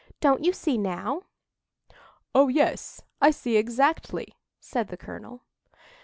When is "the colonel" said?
4.87-5.43